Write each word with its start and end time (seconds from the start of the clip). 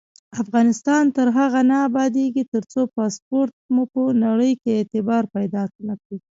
افغانستان 0.41 1.03
تر 1.15 1.27
هغو 1.37 1.61
نه 1.71 1.77
ابادیږي، 1.87 2.43
ترڅو 2.53 2.81
پاسپورت 2.95 3.53
مو 3.73 3.83
په 3.93 4.01
نړۍ 4.25 4.51
کې 4.61 4.71
اعتبار 4.79 5.23
پیدا 5.35 5.63
نکړي. 5.87 6.17